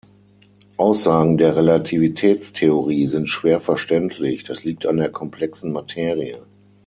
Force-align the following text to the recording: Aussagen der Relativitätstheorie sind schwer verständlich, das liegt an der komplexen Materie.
Aussagen 0.77 1.37
der 1.37 1.55
Relativitätstheorie 1.55 3.05
sind 3.05 3.29
schwer 3.29 3.59
verständlich, 3.61 4.41
das 4.43 4.63
liegt 4.63 4.87
an 4.87 4.97
der 4.97 5.11
komplexen 5.11 5.71
Materie. 5.71 6.39